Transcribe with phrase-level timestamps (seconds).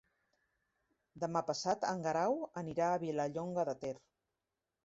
[1.25, 3.97] Demà passat en Guerau anirà a Vilallonga de Ter.